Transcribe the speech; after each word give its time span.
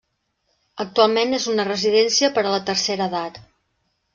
Actualment 0.85 1.35
és 1.39 1.45
una 1.53 1.65
residència 1.69 2.33
per 2.39 2.45
a 2.47 2.55
la 2.57 2.63
tercera 2.71 3.11
edat. 3.15 3.39